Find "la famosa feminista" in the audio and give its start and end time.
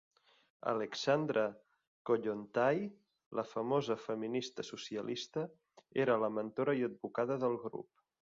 3.39-4.67